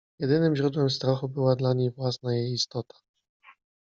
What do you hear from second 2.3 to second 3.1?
jej istota.